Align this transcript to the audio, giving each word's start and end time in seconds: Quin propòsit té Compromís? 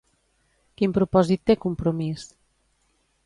Quin 0.81 0.95
propòsit 0.95 1.45
té 1.51 1.57
Compromís? 1.67 2.25